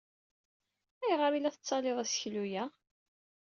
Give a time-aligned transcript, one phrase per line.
[1.03, 2.63] Ayɣer ay la tettalyeḍ aseklu-a?